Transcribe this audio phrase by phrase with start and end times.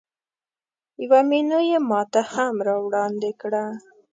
[1.03, 3.63] یوه مینو یې ماته هم راوړاندې کړه.